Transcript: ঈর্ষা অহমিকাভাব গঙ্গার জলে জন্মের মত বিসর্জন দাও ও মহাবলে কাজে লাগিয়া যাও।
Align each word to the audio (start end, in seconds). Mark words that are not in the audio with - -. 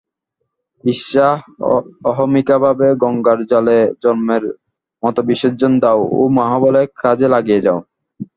ঈর্ষা 0.83 1.27
অহমিকাভাব 2.09 2.79
গঙ্গার 3.03 3.39
জলে 3.51 3.79
জন্মের 4.03 4.43
মত 5.03 5.17
বিসর্জন 5.27 5.73
দাও 5.83 6.01
ও 6.13 6.21
মহাবলে 6.37 6.81
কাজে 7.01 7.27
লাগিয়া 7.33 7.59
যাও। 7.65 7.79